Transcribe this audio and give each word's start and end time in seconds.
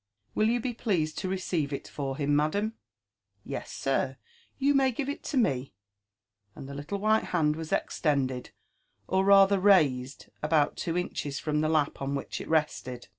Will 0.33 0.47
yoube 0.47 0.75
pleased 0.79 1.19
to 1.19 1.29
receive 1.29 1.71
it 1.71 1.87
for 1.87 2.17
him, 2.17 2.35
madam 2.35 2.65
f 2.65 2.71
'* 3.11 3.43
Yes, 3.45 3.71
sir, 3.71 4.17
you 4.57 4.73
may 4.73 4.91
give 4.91 5.07
it 5.09 5.21
to 5.25 5.37
me;" 5.37 5.75
and 6.55 6.67
(he 6.67 6.73
little 6.75 6.97
white 6.97 7.25
hand 7.25 7.55
was 7.55 7.71
extended, 7.71 8.49
or 9.07 9.23
rather 9.23 9.59
raised, 9.59 10.31
about 10.41 10.75
two 10.75 10.97
inches 10.97 11.37
from 11.37 11.61
the 11.61 11.69
lap 11.69 12.01
on 12.01 12.15
which 12.15 12.41
it 12.41 12.49
rested. 12.49 13.09